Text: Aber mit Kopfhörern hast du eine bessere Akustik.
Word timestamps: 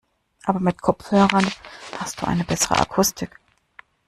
Aber 0.45 0.59
mit 0.59 0.81
Kopfhörern 0.81 1.45
hast 1.99 2.19
du 2.19 2.25
eine 2.25 2.43
bessere 2.43 2.79
Akustik. 2.79 3.39